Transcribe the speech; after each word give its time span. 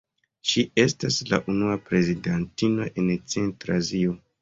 Ŝi 0.51 0.63
estas 0.83 1.19
la 1.33 1.39
unua 1.53 1.77
prezidentino 1.91 2.91
en 2.91 3.15
Centra 3.37 3.83
Azio. 3.87 4.23